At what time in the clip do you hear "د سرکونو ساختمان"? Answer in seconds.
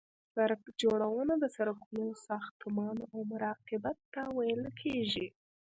1.39-2.97